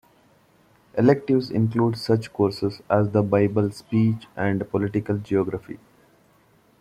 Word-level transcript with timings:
Electives 0.97 1.51
include 1.51 1.95
such 1.95 2.33
courses 2.33 2.81
as 2.89 3.11
the 3.11 3.21
Bible, 3.21 3.69
speech, 3.69 4.25
and 4.35 4.67
political 4.71 5.19
geography. 5.19 5.77